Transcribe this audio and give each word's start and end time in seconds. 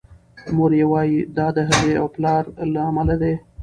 مور 0.55 0.71
یې 0.79 0.85
وايي 0.91 1.19
دا 1.37 1.47
د 1.55 1.57
هغې 1.69 1.93
او 2.01 2.05
پلار 2.15 2.43
له 2.73 2.81
امله 2.89 3.15
دی. 3.21 3.33